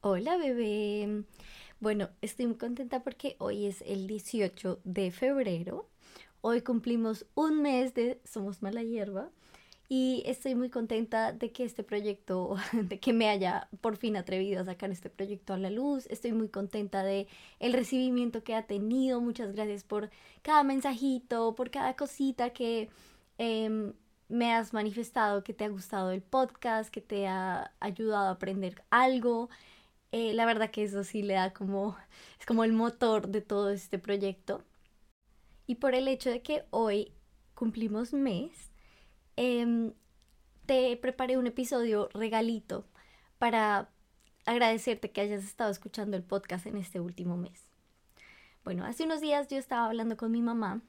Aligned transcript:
Hola 0.00 0.36
bebé. 0.36 1.24
Bueno, 1.80 2.10
estoy 2.20 2.46
muy 2.46 2.56
contenta 2.56 3.02
porque 3.02 3.36
hoy 3.38 3.66
es 3.66 3.82
el 3.82 4.06
18 4.06 4.80
de 4.84 5.10
febrero. 5.10 5.88
Hoy 6.42 6.62
cumplimos 6.62 7.26
un 7.34 7.62
mes 7.62 7.92
de 7.94 8.20
Somos 8.24 8.62
Mala 8.62 8.82
Hierba 8.82 9.30
y 9.88 10.22
estoy 10.26 10.54
muy 10.54 10.70
contenta 10.70 11.32
de 11.32 11.50
que 11.50 11.64
este 11.64 11.82
proyecto, 11.82 12.56
de 12.72 13.00
que 13.00 13.12
me 13.12 13.28
haya 13.28 13.68
por 13.80 13.96
fin 13.96 14.16
atrevido 14.16 14.60
a 14.60 14.64
sacar 14.64 14.90
este 14.90 15.10
proyecto 15.10 15.54
a 15.54 15.58
la 15.58 15.70
luz. 15.70 16.06
Estoy 16.08 16.32
muy 16.32 16.48
contenta 16.48 17.02
de 17.02 17.26
el 17.58 17.72
recibimiento 17.72 18.44
que 18.44 18.54
ha 18.54 18.66
tenido. 18.66 19.20
Muchas 19.20 19.52
gracias 19.54 19.82
por 19.82 20.10
cada 20.42 20.62
mensajito, 20.62 21.54
por 21.56 21.70
cada 21.70 21.96
cosita 21.96 22.50
que 22.50 22.90
em, 23.38 23.92
me 24.28 24.52
has 24.54 24.72
manifestado 24.72 25.42
que 25.42 25.54
te 25.54 25.64
ha 25.64 25.68
gustado 25.68 26.10
el 26.12 26.22
podcast, 26.22 26.90
que 26.90 27.00
te 27.00 27.26
ha 27.26 27.72
ayudado 27.80 28.28
a 28.28 28.30
aprender 28.32 28.84
algo. 28.90 29.48
Eh, 30.18 30.32
la 30.32 30.46
verdad 30.46 30.70
que 30.70 30.82
eso 30.82 31.04
sí 31.04 31.20
le 31.20 31.34
da 31.34 31.52
como, 31.52 31.94
es 32.40 32.46
como 32.46 32.64
el 32.64 32.72
motor 32.72 33.28
de 33.28 33.42
todo 33.42 33.68
este 33.68 33.98
proyecto. 33.98 34.64
Y 35.66 35.74
por 35.74 35.94
el 35.94 36.08
hecho 36.08 36.30
de 36.30 36.40
que 36.40 36.64
hoy 36.70 37.12
cumplimos 37.54 38.14
mes, 38.14 38.72
em, 39.36 39.92
te 40.64 40.96
preparé 40.96 41.36
un 41.36 41.46
episodio 41.46 42.08
regalito 42.14 42.86
para 43.36 43.90
agradecerte 44.46 45.12
que 45.12 45.20
hayas 45.20 45.44
estado 45.44 45.70
escuchando 45.70 46.16
el 46.16 46.22
podcast 46.22 46.64
en 46.64 46.78
este 46.78 46.98
último 46.98 47.36
mes. 47.36 47.70
Bueno, 48.64 48.86
hace 48.86 49.04
unos 49.04 49.20
días 49.20 49.48
yo 49.48 49.58
estaba 49.58 49.84
hablando 49.84 50.16
con 50.16 50.32
mi 50.32 50.40
mamá 50.40 50.80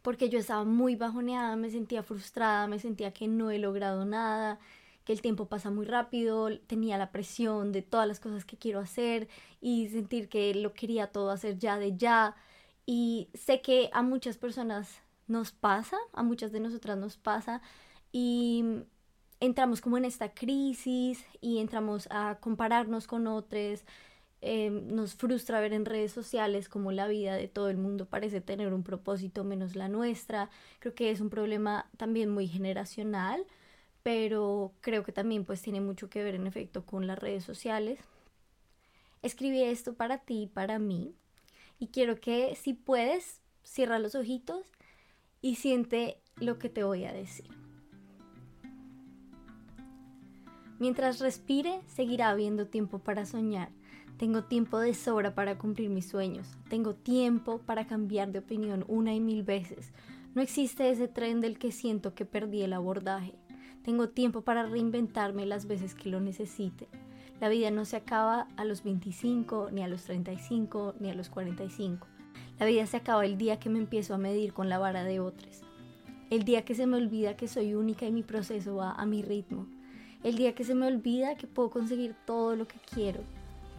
porque 0.00 0.28
yo 0.28 0.38
estaba 0.38 0.62
muy 0.62 0.94
bajoneada, 0.94 1.56
me 1.56 1.70
sentía 1.70 2.04
frustrada, 2.04 2.68
me 2.68 2.78
sentía 2.78 3.12
que 3.12 3.26
no 3.26 3.50
he 3.50 3.58
logrado 3.58 4.04
nada, 4.04 4.60
que 5.04 5.12
el 5.12 5.20
tiempo 5.20 5.46
pasa 5.46 5.70
muy 5.70 5.84
rápido, 5.86 6.48
tenía 6.66 6.98
la 6.98 7.12
presión 7.12 7.72
de 7.72 7.82
todas 7.82 8.08
las 8.08 8.20
cosas 8.20 8.44
que 8.44 8.56
quiero 8.56 8.80
hacer 8.80 9.28
y 9.60 9.88
sentir 9.88 10.28
que 10.28 10.54
lo 10.54 10.72
quería 10.72 11.08
todo 11.08 11.30
hacer 11.30 11.58
ya 11.58 11.78
de 11.78 11.96
ya. 11.96 12.36
Y 12.86 13.28
sé 13.34 13.60
que 13.60 13.90
a 13.92 14.02
muchas 14.02 14.38
personas 14.38 15.00
nos 15.26 15.52
pasa, 15.52 15.98
a 16.12 16.22
muchas 16.22 16.52
de 16.52 16.60
nosotras 16.60 16.98
nos 16.98 17.16
pasa 17.16 17.62
y 18.12 18.64
entramos 19.40 19.80
como 19.80 19.98
en 19.98 20.04
esta 20.04 20.34
crisis 20.34 21.24
y 21.40 21.58
entramos 21.58 22.08
a 22.10 22.38
compararnos 22.40 23.06
con 23.06 23.26
otros. 23.26 23.84
Eh, 24.46 24.70
nos 24.70 25.14
frustra 25.14 25.60
ver 25.60 25.72
en 25.72 25.86
redes 25.86 26.12
sociales 26.12 26.68
como 26.68 26.92
la 26.92 27.08
vida 27.08 27.34
de 27.34 27.48
todo 27.48 27.70
el 27.70 27.78
mundo 27.78 28.04
parece 28.06 28.42
tener 28.42 28.74
un 28.74 28.82
propósito 28.82 29.44
menos 29.44 29.76
la 29.76 29.88
nuestra. 29.88 30.50
Creo 30.80 30.94
que 30.94 31.10
es 31.10 31.20
un 31.20 31.30
problema 31.30 31.86
también 31.96 32.30
muy 32.30 32.46
generacional 32.46 33.46
pero 34.04 34.70
creo 34.82 35.02
que 35.02 35.12
también 35.12 35.44
pues 35.44 35.62
tiene 35.62 35.80
mucho 35.80 36.08
que 36.08 36.22
ver 36.22 36.36
en 36.36 36.46
efecto 36.46 36.84
con 36.84 37.08
las 37.08 37.18
redes 37.18 37.42
sociales. 37.42 37.98
Escribí 39.22 39.62
esto 39.62 39.94
para 39.94 40.18
ti 40.18 40.42
y 40.42 40.46
para 40.46 40.78
mí 40.78 41.14
y 41.78 41.88
quiero 41.88 42.20
que 42.20 42.54
si 42.54 42.74
puedes 42.74 43.40
cierra 43.64 43.98
los 43.98 44.14
ojitos 44.14 44.70
y 45.40 45.56
siente 45.56 46.18
lo 46.36 46.58
que 46.58 46.68
te 46.68 46.84
voy 46.84 47.06
a 47.06 47.12
decir. 47.14 47.48
Mientras 50.78 51.20
respire, 51.20 51.80
seguirá 51.86 52.28
habiendo 52.28 52.66
tiempo 52.66 52.98
para 52.98 53.24
soñar. 53.24 53.70
Tengo 54.18 54.44
tiempo 54.44 54.78
de 54.78 54.92
sobra 54.92 55.34
para 55.34 55.56
cumplir 55.56 55.88
mis 55.88 56.08
sueños. 56.08 56.46
Tengo 56.68 56.94
tiempo 56.94 57.58
para 57.58 57.86
cambiar 57.86 58.32
de 58.32 58.40
opinión 58.40 58.84
una 58.86 59.14
y 59.14 59.20
mil 59.20 59.44
veces. 59.44 59.92
No 60.34 60.42
existe 60.42 60.90
ese 60.90 61.08
tren 61.08 61.40
del 61.40 61.58
que 61.58 61.72
siento 61.72 62.14
que 62.14 62.26
perdí 62.26 62.62
el 62.62 62.74
abordaje. 62.74 63.34
Tengo 63.84 64.08
tiempo 64.08 64.40
para 64.40 64.64
reinventarme 64.64 65.44
las 65.44 65.66
veces 65.66 65.94
que 65.94 66.08
lo 66.08 66.18
necesite. 66.18 66.88
La 67.38 67.50
vida 67.50 67.70
no 67.70 67.84
se 67.84 67.96
acaba 67.96 68.48
a 68.56 68.64
los 68.64 68.82
25, 68.82 69.68
ni 69.72 69.82
a 69.82 69.88
los 69.88 70.04
35, 70.04 70.94
ni 71.00 71.10
a 71.10 71.14
los 71.14 71.28
45. 71.28 72.06
La 72.58 72.64
vida 72.64 72.86
se 72.86 72.96
acaba 72.96 73.26
el 73.26 73.36
día 73.36 73.58
que 73.58 73.68
me 73.68 73.78
empiezo 73.78 74.14
a 74.14 74.18
medir 74.18 74.54
con 74.54 74.70
la 74.70 74.78
vara 74.78 75.04
de 75.04 75.20
otros. 75.20 75.62
El 76.30 76.44
día 76.44 76.64
que 76.64 76.74
se 76.74 76.86
me 76.86 76.96
olvida 76.96 77.36
que 77.36 77.46
soy 77.46 77.74
única 77.74 78.06
y 78.06 78.12
mi 78.12 78.22
proceso 78.22 78.76
va 78.76 78.92
a 78.92 79.04
mi 79.04 79.20
ritmo. 79.22 79.66
El 80.22 80.36
día 80.36 80.54
que 80.54 80.64
se 80.64 80.74
me 80.74 80.86
olvida 80.86 81.34
que 81.34 81.46
puedo 81.46 81.68
conseguir 81.68 82.16
todo 82.24 82.56
lo 82.56 82.66
que 82.66 82.78
quiero. 82.78 83.20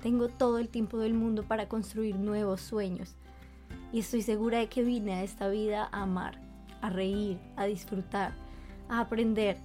Tengo 0.03 0.27
todo 0.27 0.59
el 0.59 0.69
tiempo 0.69 0.99
del 0.99 1.15
mundo 1.15 1.43
para 1.47 1.67
construir 1.67 2.15
nuevos 2.17 2.61
sueños. 2.61 3.15
Y 3.91 3.99
estoy 3.99 4.21
segura 4.21 4.59
de 4.59 4.69
que 4.69 4.83
vine 4.83 5.13
a 5.15 5.23
esta 5.23 5.47
vida 5.47 5.89
a 5.91 6.03
amar, 6.03 6.39
a 6.81 6.91
reír, 6.91 7.39
a 7.55 7.65
disfrutar, 7.65 8.35
a 8.87 8.99
aprender, 8.99 9.57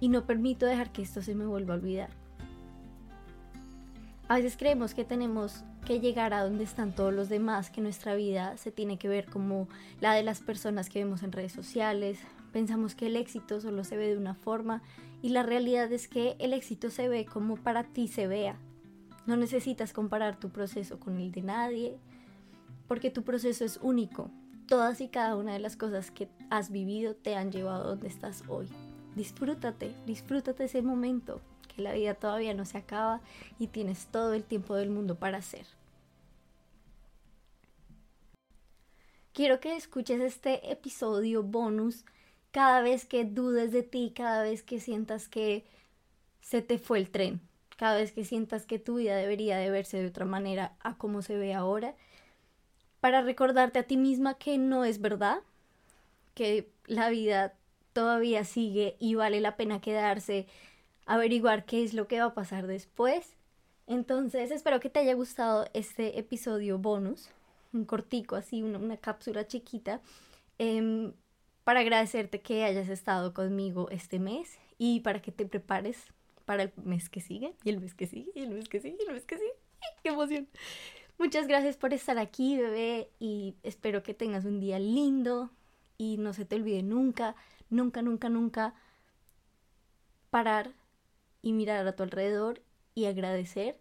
y 0.00 0.08
no 0.08 0.24
permito 0.24 0.66
dejar 0.66 0.90
que 0.90 1.02
esto 1.02 1.22
se 1.22 1.34
me 1.34 1.46
vuelva 1.46 1.74
a 1.74 1.76
olvidar. 1.76 2.10
A 4.28 4.36
veces 4.36 4.56
creemos 4.56 4.94
que 4.94 5.04
tenemos 5.04 5.64
que 5.84 6.00
llegar 6.00 6.34
a 6.34 6.44
donde 6.44 6.64
están 6.64 6.94
todos 6.94 7.12
los 7.12 7.28
demás, 7.28 7.70
que 7.70 7.80
nuestra 7.80 8.14
vida 8.14 8.56
se 8.56 8.70
tiene 8.70 8.96
que 8.98 9.08
ver 9.08 9.26
como 9.26 9.68
la 10.00 10.14
de 10.14 10.22
las 10.22 10.40
personas 10.40 10.88
que 10.88 11.00
vemos 11.00 11.22
en 11.22 11.32
redes 11.32 11.52
sociales. 11.52 12.18
Pensamos 12.52 12.94
que 12.94 13.06
el 13.06 13.16
éxito 13.16 13.60
solo 13.60 13.82
se 13.84 13.96
ve 13.96 14.08
de 14.08 14.16
una 14.16 14.34
forma 14.34 14.82
y 15.20 15.30
la 15.30 15.42
realidad 15.42 15.92
es 15.92 16.06
que 16.06 16.36
el 16.38 16.52
éxito 16.52 16.90
se 16.90 17.08
ve 17.08 17.24
como 17.24 17.56
para 17.56 17.82
ti 17.84 18.08
se 18.08 18.26
vea. 18.26 18.56
No 19.26 19.36
necesitas 19.36 19.92
comparar 19.92 20.38
tu 20.38 20.50
proceso 20.50 20.98
con 21.00 21.18
el 21.18 21.32
de 21.32 21.42
nadie, 21.42 21.98
porque 22.86 23.10
tu 23.10 23.24
proceso 23.24 23.64
es 23.64 23.78
único. 23.82 24.30
Todas 24.66 25.00
y 25.00 25.08
cada 25.08 25.36
una 25.36 25.52
de 25.52 25.58
las 25.58 25.76
cosas 25.76 26.12
que 26.12 26.28
has 26.50 26.70
vivido 26.70 27.14
te 27.16 27.34
han 27.34 27.50
llevado 27.50 27.84
a 27.84 27.88
donde 27.88 28.06
estás 28.08 28.44
hoy 28.48 28.68
disfrútate, 29.20 29.94
disfrútate 30.06 30.64
ese 30.64 30.80
momento, 30.80 31.42
que 31.68 31.82
la 31.82 31.92
vida 31.92 32.14
todavía 32.14 32.54
no 32.54 32.64
se 32.64 32.78
acaba 32.78 33.20
y 33.58 33.66
tienes 33.66 34.06
todo 34.06 34.32
el 34.32 34.44
tiempo 34.44 34.76
del 34.76 34.88
mundo 34.88 35.16
para 35.16 35.36
hacer. 35.38 35.66
Quiero 39.34 39.60
que 39.60 39.76
escuches 39.76 40.22
este 40.22 40.72
episodio 40.72 41.42
bonus 41.42 42.06
cada 42.50 42.80
vez 42.80 43.04
que 43.04 43.26
dudes 43.26 43.72
de 43.72 43.82
ti, 43.82 44.12
cada 44.16 44.42
vez 44.42 44.62
que 44.62 44.80
sientas 44.80 45.28
que 45.28 45.66
se 46.40 46.62
te 46.62 46.78
fue 46.78 46.98
el 46.98 47.10
tren, 47.10 47.42
cada 47.76 47.96
vez 47.96 48.12
que 48.12 48.24
sientas 48.24 48.64
que 48.64 48.78
tu 48.78 48.96
vida 48.96 49.16
debería 49.16 49.58
de 49.58 49.70
verse 49.70 49.98
de 49.98 50.08
otra 50.08 50.24
manera 50.24 50.76
a 50.80 50.96
como 50.96 51.20
se 51.20 51.36
ve 51.36 51.52
ahora, 51.52 51.94
para 53.00 53.20
recordarte 53.20 53.78
a 53.78 53.82
ti 53.82 53.98
misma 53.98 54.38
que 54.38 54.56
no 54.56 54.86
es 54.86 55.02
verdad, 55.02 55.42
que 56.34 56.72
la 56.86 57.10
vida 57.10 57.59
todavía 58.00 58.44
sigue 58.44 58.96
y 58.98 59.14
vale 59.14 59.42
la 59.42 59.58
pena 59.58 59.82
quedarse, 59.82 60.46
averiguar 61.04 61.66
qué 61.66 61.82
es 61.82 61.92
lo 61.92 62.08
que 62.08 62.18
va 62.18 62.28
a 62.28 62.34
pasar 62.34 62.66
después. 62.66 63.36
Entonces 63.86 64.50
espero 64.50 64.80
que 64.80 64.88
te 64.88 65.00
haya 65.00 65.12
gustado 65.12 65.68
este 65.74 66.18
episodio 66.18 66.78
bonus, 66.78 67.28
un 67.74 67.84
cortico 67.84 68.36
así, 68.36 68.62
una, 68.62 68.96
cápsula 68.96 69.46
chiquita, 69.46 70.00
em, 70.56 71.12
para 71.62 71.80
agradecerte 71.80 72.40
que 72.40 72.64
hayas 72.64 72.88
estado 72.88 73.34
conmigo 73.34 73.90
este 73.90 74.18
mes 74.18 74.58
y 74.78 75.00
para 75.00 75.20
que 75.20 75.30
te 75.30 75.44
prepares 75.44 76.06
para 76.46 76.62
el 76.62 76.72
mes 76.82 77.10
que 77.10 77.20
sigue, 77.20 77.52
y 77.64 77.68
el 77.68 77.80
mes 77.80 77.92
que 77.92 78.06
sigue, 78.06 78.32
y 78.34 78.40
el 78.40 78.48
mes 78.48 78.70
que 78.70 78.80
sigue, 78.80 78.96
y 78.98 79.06
el 79.06 79.12
mes 79.12 79.26
que 79.26 79.36
sigue. 79.36 79.52
¡Qué 80.02 80.08
emoción! 80.08 80.48
Muchas 81.18 81.46
gracias 81.46 81.76
por 81.76 81.92
estar 81.92 82.16
aquí, 82.16 82.56
bebé, 82.56 83.10
y 83.18 83.56
espero 83.62 84.02
que 84.02 84.14
tengas 84.14 84.46
un 84.46 84.58
día 84.58 84.78
lindo 84.78 85.50
y 86.00 86.16
no 86.16 86.32
se 86.32 86.46
te 86.46 86.56
olvide 86.56 86.82
nunca 86.82 87.36
nunca, 87.70 88.02
nunca, 88.02 88.28
nunca 88.28 88.74
parar 90.30 90.74
y 91.40 91.52
mirar 91.52 91.86
a 91.86 91.96
tu 91.96 92.02
alrededor 92.02 92.62
y 92.94 93.06
agradecer 93.06 93.80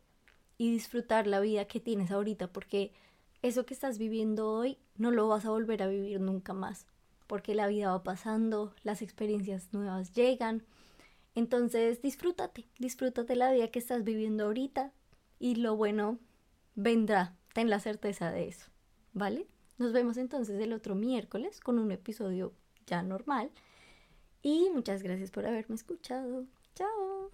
y 0.58 0.72
disfrutar 0.72 1.28
la 1.28 1.40
vida 1.40 1.66
que 1.66 1.80
tienes 1.80 2.12
ahorita, 2.12 2.52
porque 2.52 2.94
eso 3.42 3.66
que 3.66 3.74
estás 3.74 3.98
viviendo 3.98 4.52
hoy 4.52 4.78
no 4.98 5.12
lo 5.12 5.28
vas 5.28 5.46
a 5.46 5.50
volver 5.50 5.82
a 5.82 5.88
vivir 5.88 6.20
nunca 6.20 6.54
más, 6.54 6.86
porque 7.28 7.56
la 7.56 7.68
vida 7.68 7.92
va 7.92 8.04
pasando, 8.04 8.74
las 8.84 9.02
experiencias 9.02 9.74
nuevas 9.74 10.14
llegan. 10.14 10.66
Entonces 11.36 12.02
disfrútate, 12.02 12.68
disfrútate 12.78 13.36
la 13.36 13.52
vida 13.52 13.70
que 13.70 13.80
estás 13.80 14.04
viviendo 14.04 14.46
ahorita 14.46 14.92
y 15.40 15.56
lo 15.56 15.76
bueno 15.76 16.20
vendrá, 16.76 17.38
ten 17.54 17.70
la 17.70 17.80
certeza 17.80 18.32
de 18.32 18.50
eso, 18.50 18.70
¿vale? 19.14 19.48
Nos 19.80 19.94
vemos 19.94 20.18
entonces 20.18 20.60
el 20.60 20.74
otro 20.74 20.94
miércoles 20.94 21.62
con 21.62 21.80
un 21.80 21.92
episodio 21.92 22.54
ya 22.86 23.02
normal. 23.02 23.50
Y 24.44 24.70
muchas 24.74 25.02
gracias 25.02 25.32
por 25.32 25.46
haberme 25.46 25.76
escuchado. 25.76 26.46
Chao. 26.76 27.32